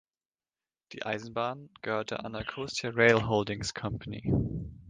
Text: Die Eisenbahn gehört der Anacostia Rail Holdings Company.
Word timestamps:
Die 0.93 1.05
Eisenbahn 1.05 1.69
gehört 1.83 2.09
der 2.09 2.25
Anacostia 2.25 2.89
Rail 2.89 3.27
Holdings 3.27 3.75
Company. 3.75 4.33